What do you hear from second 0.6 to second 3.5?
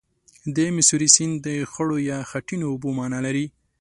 میسوری سیند د خړو یا خټینو اوبو معنا لري.